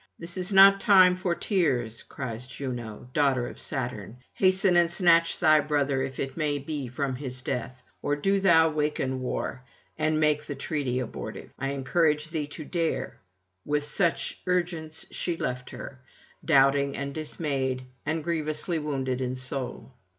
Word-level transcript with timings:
'This 0.17 0.35
is 0.35 0.51
not 0.51 0.81
time 0.81 1.15
for 1.15 1.35
tears,' 1.35 2.01
cries 2.01 2.47
Juno, 2.47 3.07
daughter 3.13 3.45
of 3.47 3.61
Saturn: 3.61 4.17
'hasten 4.33 4.75
and 4.75 4.89
snatch 4.89 5.37
thy 5.37 5.59
brother, 5.59 6.01
if 6.01 6.19
it 6.19 6.35
may 6.35 6.57
be, 6.57 6.87
from 6.87 7.17
his 7.17 7.43
death; 7.43 7.83
or 8.01 8.15
do 8.15 8.39
thou 8.39 8.67
waken 8.71 9.19
war, 9.21 9.61
and 9.99 10.19
make 10.19 10.39
[159 10.39 10.55
191]the 10.57 10.67
treaty 10.67 10.99
abortive. 10.99 11.49
I 11.59 11.67
encourage 11.73 12.31
thee 12.31 12.47
to 12.47 12.65
dare.' 12.65 13.19
With 13.63 13.83
such 13.83 14.41
urgence 14.47 15.05
she 15.11 15.37
left 15.37 15.69
her, 15.69 16.01
doubting 16.43 16.97
and 16.97 17.13
dismayed, 17.13 17.83
and 18.03 18.23
grievously 18.23 18.79
wounded 18.79 19.21
in 19.21 19.35
soul. 19.35 19.93